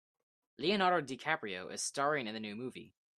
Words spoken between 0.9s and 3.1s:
DiCaprio is staring in the new movie.